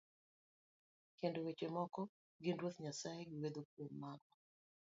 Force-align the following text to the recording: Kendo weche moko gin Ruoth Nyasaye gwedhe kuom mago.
Kendo 1.19 1.37
weche 1.45 1.67
moko 1.75 2.01
gin 2.41 2.57
Ruoth 2.59 2.77
Nyasaye 2.83 3.21
gwedhe 3.29 3.61
kuom 3.69 3.91
mago. 4.01 4.31